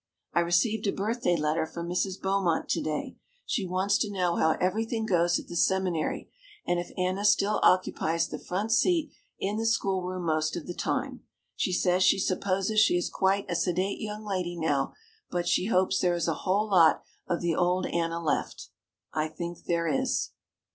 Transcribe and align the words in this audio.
I 0.33 0.39
received 0.39 0.87
a 0.87 0.91
birthday 0.91 1.35
letter 1.37 1.67
from 1.67 1.87
Mrs. 1.87 2.19
Beaumont 2.19 2.67
to 2.69 2.81
day. 2.81 3.17
She 3.45 3.67
wants 3.67 3.99
to 3.99 4.09
know 4.11 4.35
how 4.35 4.53
everything 4.53 5.05
goes 5.05 5.37
at 5.37 5.47
the 5.47 5.55
Seminary 5.55 6.27
and 6.65 6.79
if 6.79 6.89
Anna 6.97 7.23
still 7.23 7.59
occupies 7.61 8.27
the 8.27 8.39
front 8.39 8.71
seat 8.71 9.11
in 9.37 9.57
the 9.57 9.65
school 9.67 10.01
room 10.01 10.25
most 10.25 10.55
of 10.55 10.65
the 10.65 10.73
time. 10.73 11.21
She 11.55 11.71
says 11.71 12.01
she 12.01 12.17
supposes 12.17 12.79
she 12.79 12.97
is 12.97 13.11
quite 13.11 13.45
a 13.47 13.53
sedate 13.53 14.01
young 14.01 14.25
lady 14.25 14.57
now 14.57 14.93
but 15.29 15.47
she 15.47 15.67
hopes 15.67 15.99
there 15.99 16.15
is 16.15 16.27
a 16.27 16.33
whole 16.33 16.67
lot 16.67 17.03
of 17.27 17.41
the 17.41 17.53
old 17.55 17.85
Anna 17.85 18.19
left. 18.19 18.69
I 19.13 19.27
think 19.27 19.65
there 19.65 19.87
is. 19.87 20.31